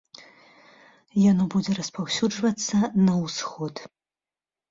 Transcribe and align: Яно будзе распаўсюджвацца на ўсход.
Яно 1.31 1.43
будзе 1.55 1.75
распаўсюджвацца 1.79 2.75
на 3.09 3.13
ўсход. 3.23 3.75